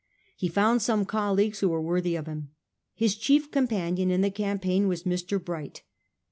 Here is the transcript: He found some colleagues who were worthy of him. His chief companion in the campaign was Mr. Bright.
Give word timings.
He 0.35 0.47
found 0.47 0.81
some 0.81 1.05
colleagues 1.05 1.59
who 1.59 1.69
were 1.69 1.79
worthy 1.79 2.15
of 2.15 2.25
him. 2.25 2.49
His 2.95 3.15
chief 3.15 3.51
companion 3.51 4.09
in 4.09 4.21
the 4.21 4.31
campaign 4.31 4.87
was 4.87 5.03
Mr. 5.03 5.39
Bright. 5.39 5.83